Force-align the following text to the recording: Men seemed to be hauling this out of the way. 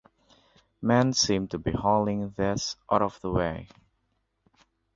Men 0.81 1.13
seemed 1.13 1.51
to 1.51 1.59
be 1.59 1.73
hauling 1.73 2.31
this 2.31 2.75
out 2.91 3.03
of 3.03 3.21
the 3.21 3.29
way. 3.29 3.67